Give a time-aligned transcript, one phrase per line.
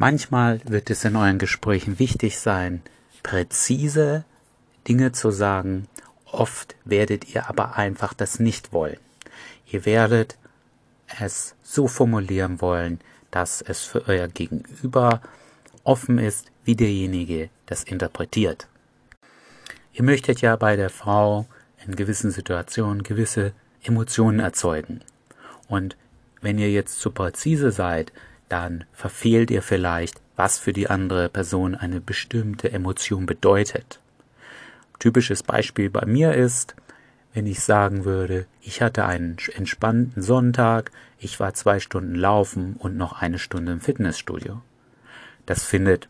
[0.00, 2.80] Manchmal wird es in euren Gesprächen wichtig sein,
[3.22, 4.24] präzise
[4.88, 5.88] Dinge zu sagen.
[6.24, 8.96] Oft werdet ihr aber einfach das nicht wollen.
[9.70, 10.38] Ihr werdet
[11.20, 12.98] es so formulieren wollen,
[13.30, 15.20] dass es für euer Gegenüber
[15.84, 18.68] offen ist, wie derjenige das interpretiert.
[19.92, 21.44] Ihr möchtet ja bei der Frau
[21.84, 25.02] in gewissen Situationen gewisse Emotionen erzeugen.
[25.68, 25.98] Und
[26.40, 28.12] wenn ihr jetzt zu präzise seid,
[28.50, 34.00] dann verfehlt ihr vielleicht, was für die andere Person eine bestimmte Emotion bedeutet.
[34.98, 36.74] Typisches Beispiel bei mir ist,
[37.32, 42.96] wenn ich sagen würde, ich hatte einen entspannten Sonntag, ich war zwei Stunden laufen und
[42.96, 44.60] noch eine Stunde im Fitnessstudio.
[45.46, 46.08] Das findet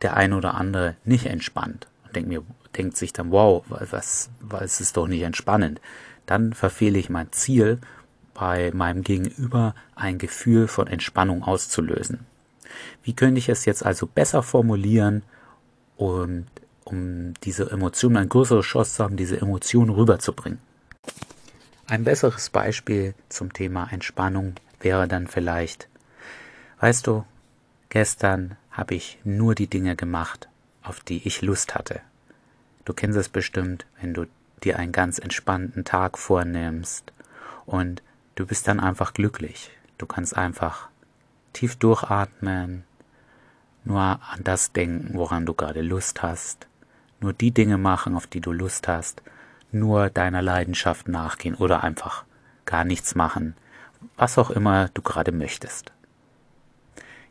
[0.00, 2.42] der ein oder andere nicht entspannt und denkt mir,
[2.76, 5.80] denkt sich dann, wow, was, was ist doch nicht entspannend.
[6.24, 7.78] Dann verfehle ich mein Ziel,
[8.34, 12.26] bei meinem Gegenüber ein Gefühl von Entspannung auszulösen.
[13.02, 15.22] Wie könnte ich es jetzt also besser formulieren,
[15.96, 16.46] um,
[16.84, 20.60] um diese Emotion, ein größeres Chance zu haben, diese Emotion rüberzubringen?
[21.86, 25.88] Ein besseres Beispiel zum Thema Entspannung wäre dann vielleicht,
[26.80, 27.24] weißt du,
[27.90, 30.48] gestern habe ich nur die Dinge gemacht,
[30.82, 32.00] auf die ich Lust hatte.
[32.84, 34.26] Du kennst es bestimmt, wenn du
[34.64, 37.12] dir einen ganz entspannten Tag vornimmst
[37.66, 38.02] und
[38.34, 39.70] du bist dann einfach glücklich.
[39.98, 40.88] Du kannst einfach
[41.52, 42.84] tief durchatmen,
[43.84, 46.66] nur an das denken, woran du gerade Lust hast,
[47.20, 49.22] nur die Dinge machen, auf die du Lust hast,
[49.70, 52.24] nur deiner Leidenschaft nachgehen oder einfach
[52.64, 53.54] gar nichts machen,
[54.16, 55.92] was auch immer du gerade möchtest.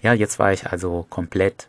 [0.00, 1.68] Ja, jetzt war ich also komplett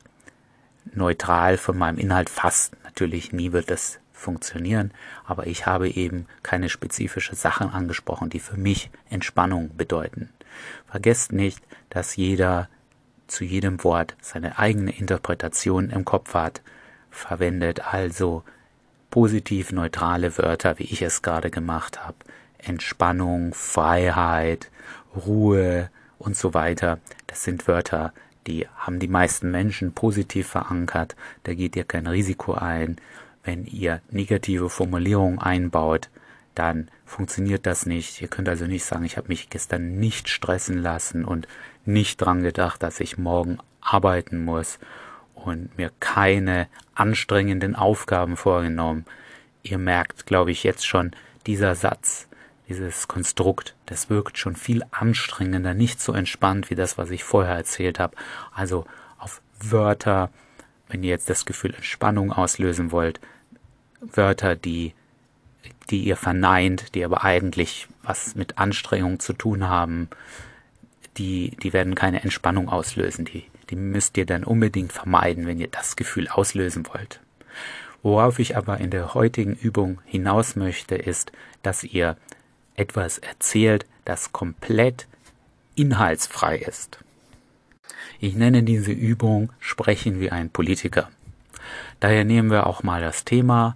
[0.94, 2.76] neutral von meinem Inhalt fast.
[2.84, 4.92] Natürlich nie wird das funktionieren,
[5.26, 10.30] aber ich habe eben keine spezifische Sachen angesprochen, die für mich Entspannung bedeuten.
[10.88, 12.70] Vergesst nicht, dass jeder
[13.28, 16.62] zu jedem Wort seine eigene Interpretation im Kopf hat,
[17.12, 18.44] verwendet also
[19.10, 22.18] positiv neutrale Wörter, wie ich es gerade gemacht habe.
[22.58, 24.72] Entspannung, Freiheit,
[25.16, 27.00] Ruhe und so weiter.
[27.28, 28.14] Das sind Wörter,
[28.48, 31.16] die haben die meisten Menschen positiv verankert.
[31.44, 32.98] Da geht ihr kein Risiko ein.
[33.48, 36.10] Wenn ihr negative Formulierungen einbaut,
[36.54, 38.22] dann funktioniert das nicht.
[38.22, 41.48] Ihr könnt also nicht sagen, ich habe mich gestern nicht stressen lassen und
[41.86, 44.80] nicht dran gedacht, dass ich morgen arbeiten muss
[45.34, 49.06] und mir keine anstrengenden Aufgaben vorgenommen.
[49.64, 51.12] Ihr merkt, glaube ich, jetzt schon,
[51.46, 52.28] dieser Satz,
[52.68, 57.56] dieses Konstrukt, das wirkt schon viel anstrengender, nicht so entspannt wie das, was ich vorher
[57.56, 58.18] erzählt habe.
[58.54, 58.86] Also
[59.18, 60.32] auf Wörter,
[60.90, 63.22] wenn ihr jetzt das Gefühl Entspannung auslösen wollt,
[64.02, 64.94] Wörter, die,
[65.90, 70.10] die ihr verneint, die aber eigentlich was mit Anstrengung zu tun haben,
[71.18, 73.26] die, die werden keine Entspannung auslösen.
[73.26, 77.20] Die, die müsst ihr dann unbedingt vermeiden, wenn ihr das Gefühl auslösen wollt.
[78.04, 81.32] Worauf ich aber in der heutigen Übung hinaus möchte, ist,
[81.64, 82.16] dass ihr
[82.76, 85.08] etwas erzählt, das komplett
[85.76, 87.00] inhaltsfrei ist.
[88.20, 91.10] Ich nenne diese Übung Sprechen wie ein Politiker.
[92.00, 93.76] Daher nehmen wir auch mal das Thema,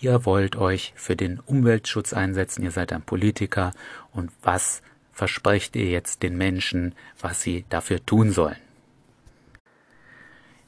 [0.00, 3.72] ihr wollt euch für den Umweltschutz einsetzen, ihr seid ein Politiker
[4.12, 8.56] und was versprecht ihr jetzt den Menschen, was sie dafür tun sollen?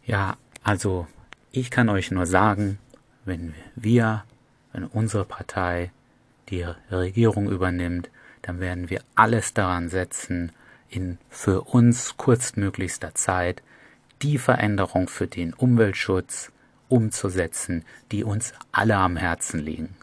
[0.05, 1.07] Ja, also
[1.51, 2.79] ich kann euch nur sagen,
[3.25, 4.25] wenn wir,
[4.73, 5.91] wenn unsere Partei
[6.51, 8.11] die Regierung übernimmt,
[8.43, 10.53] dann werden wir alles daran setzen,
[10.91, 13.63] in für uns kurzmöglichster Zeit
[14.25, 16.51] die Veränderung für den Umweltschutz
[16.89, 19.97] umzusetzen, die uns alle am Herzen liegen.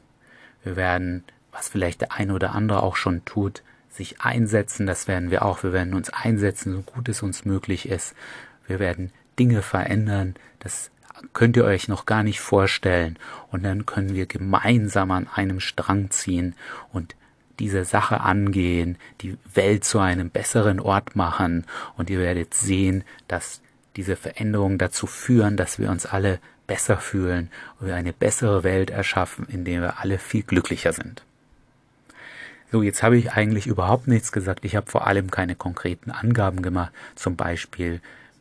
[0.64, 5.32] Wir werden, was vielleicht der eine oder andere auch schon tut, sich einsetzen, das werden
[5.32, 5.64] wir auch.
[5.64, 8.14] Wir werden uns einsetzen, so gut es uns möglich ist.
[8.68, 10.92] Wir werden Dinge verändern, das
[11.34, 13.18] könnt ihr euch noch gar nicht vorstellen.
[13.50, 16.56] Und dann können wir gemeinsam an einem Strang ziehen
[16.94, 17.16] und
[17.58, 21.66] diese Sache angehen, die Welt zu einem besseren Ort machen.
[21.98, 23.62] Und ihr werdet sehen, dass
[23.96, 27.50] diese Veränderungen dazu führen, dass wir uns alle besser fühlen
[27.80, 31.24] und wir eine bessere Welt erschaffen, in der wir alle viel glücklicher sind.
[32.72, 34.64] So, jetzt habe ich eigentlich überhaupt nichts gesagt.
[34.64, 36.94] Ich habe vor allem keine konkreten Angaben gemacht.
[37.16, 38.00] Zum Beispiel,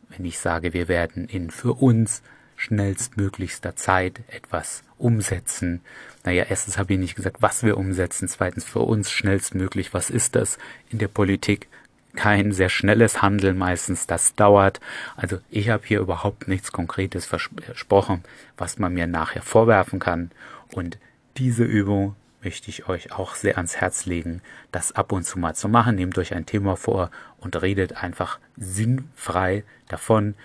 [0.09, 2.21] wenn ich sage, wir werden in für uns
[2.55, 5.81] schnellstmöglichster Zeit etwas umsetzen.
[6.23, 8.29] Naja, erstens habe ich nicht gesagt, was wir umsetzen.
[8.29, 9.93] Zweitens für uns schnellstmöglich.
[9.93, 10.57] Was ist das
[10.89, 11.67] in der Politik?
[12.15, 14.79] Kein sehr schnelles Handeln meistens, das dauert.
[15.15, 18.23] Also ich habe hier überhaupt nichts Konkretes versprochen,
[18.57, 20.31] was man mir nachher vorwerfen kann.
[20.73, 20.97] Und
[21.37, 24.41] diese Übung möchte ich euch auch sehr ans Herz legen,
[24.71, 25.95] das ab und zu mal zu machen.
[25.95, 30.35] Nehmt euch ein Thema vor und redet einfach sinnfrei davon.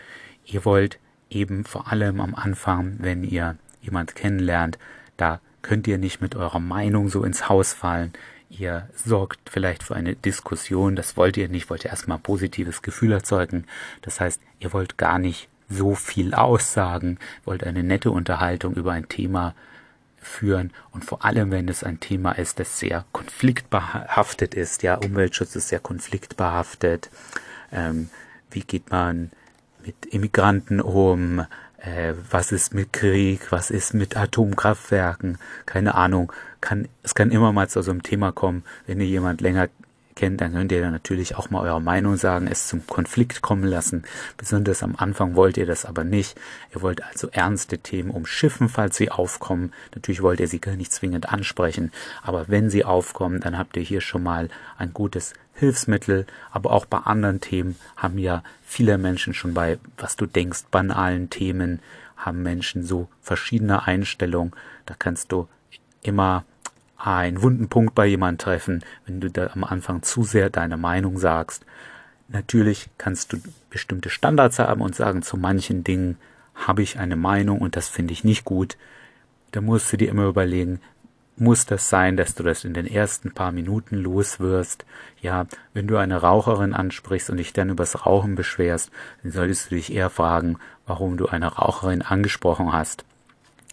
[0.44, 0.98] Ihr wollt
[1.30, 4.78] eben vor allem am Anfang, wenn ihr jemand kennenlernt,
[5.16, 8.12] da könnt ihr nicht mit eurer Meinung so ins Haus fallen.
[8.48, 13.12] Ihr sorgt vielleicht für eine Diskussion, das wollt ihr nicht, wollt ihr erstmal positives Gefühl
[13.12, 13.64] erzeugen.
[14.02, 19.08] Das heißt, ihr wollt gar nicht so viel aussagen, wollt eine nette Unterhaltung über ein
[19.08, 19.54] Thema
[20.26, 24.82] führen und vor allem, wenn es ein Thema ist, das sehr konfliktbehaftet ist.
[24.82, 27.10] Ja, Umweltschutz ist sehr konfliktbehaftet.
[27.72, 28.10] Ähm,
[28.50, 29.31] wie geht man
[29.84, 31.46] mit Immigranten um?
[31.86, 33.52] Äh, was ist mit Krieg?
[33.52, 35.38] Was ist mit Atomkraftwerken?
[35.66, 36.32] Keine Ahnung.
[36.60, 39.68] Kann, es kann immer mal zu so einem Thema kommen, wenn ihr jemand länger
[40.16, 44.02] kennt, dann könnt ihr natürlich auch mal eure Meinung sagen, es zum Konflikt kommen lassen.
[44.36, 46.36] Besonders am Anfang wollt ihr das aber nicht.
[46.74, 49.72] Ihr wollt also ernste Themen umschiffen, falls sie aufkommen.
[49.94, 51.92] Natürlich wollt ihr sie gar nicht zwingend ansprechen,
[52.22, 54.48] aber wenn sie aufkommen, dann habt ihr hier schon mal
[54.78, 56.26] ein gutes Hilfsmittel.
[56.50, 61.30] Aber auch bei anderen Themen haben ja viele Menschen schon bei, was du denkst, banalen
[61.30, 61.80] Themen,
[62.16, 64.52] haben Menschen so verschiedene Einstellungen.
[64.86, 65.48] Da kannst du
[66.02, 66.44] immer
[67.06, 71.18] einen wunden Punkt bei jemand treffen, wenn du da am Anfang zu sehr deine Meinung
[71.18, 71.64] sagst.
[72.28, 73.38] Natürlich kannst du
[73.70, 76.18] bestimmte Standards haben und sagen, zu manchen Dingen
[76.54, 78.76] habe ich eine Meinung und das finde ich nicht gut.
[79.52, 80.80] Da musst du dir immer überlegen,
[81.36, 84.86] muss das sein, dass du das in den ersten paar Minuten loswirst?
[85.20, 88.90] Ja, wenn du eine Raucherin ansprichst und dich dann übers Rauchen beschwerst,
[89.22, 93.04] dann solltest du dich eher fragen, warum du eine Raucherin angesprochen hast.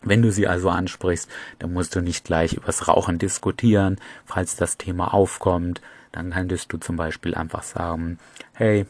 [0.03, 1.29] Wenn du sie also ansprichst,
[1.59, 3.97] dann musst du nicht gleich übers Rauchen diskutieren.
[4.25, 8.19] Falls das Thema aufkommt, dann könntest du zum Beispiel einfach sagen,
[8.53, 8.85] hey,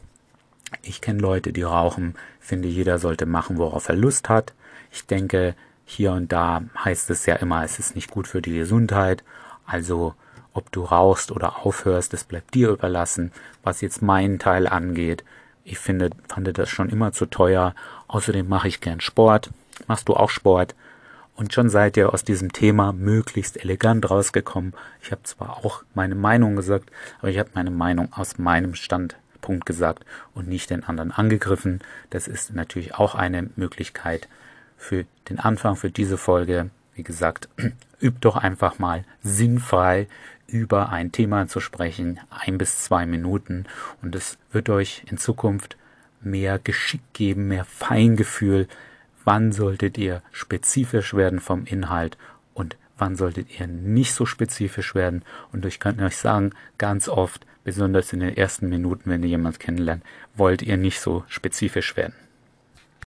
[0.81, 4.53] ich kenne Leute, die rauchen, finde jeder sollte machen, worauf er Lust hat.
[4.91, 5.55] Ich denke,
[5.85, 9.23] hier und da heißt es ja immer, es ist nicht gut für die Gesundheit.
[9.65, 10.15] Also
[10.53, 13.31] ob du rauchst oder aufhörst, das bleibt dir überlassen.
[13.63, 15.23] Was jetzt meinen Teil angeht,
[15.63, 17.73] ich finde, fand das schon immer zu teuer.
[18.07, 19.51] Außerdem mache ich gern Sport.
[19.87, 20.75] Machst du auch Sport?
[21.35, 24.73] Und schon seid ihr aus diesem Thema möglichst elegant rausgekommen.
[25.01, 29.65] Ich habe zwar auch meine Meinung gesagt, aber ich habe meine Meinung aus meinem Standpunkt
[29.65, 31.81] gesagt und nicht den anderen angegriffen.
[32.11, 34.27] Das ist natürlich auch eine Möglichkeit
[34.77, 36.69] für den Anfang, für diese Folge.
[36.93, 37.49] Wie gesagt,
[37.99, 40.07] übt doch einfach mal sinnfrei
[40.45, 43.65] über ein Thema zu sprechen, ein bis zwei Minuten.
[44.03, 45.77] Und es wird euch in Zukunft
[46.21, 48.67] mehr Geschick geben, mehr Feingefühl,
[49.23, 52.17] wann solltet ihr spezifisch werden vom Inhalt
[52.53, 55.23] und wann solltet ihr nicht so spezifisch werden.
[55.51, 59.59] Und ich kann euch sagen, ganz oft, besonders in den ersten Minuten, wenn ihr jemand
[59.59, 60.03] kennenlernt,
[60.35, 62.15] wollt ihr nicht so spezifisch werden.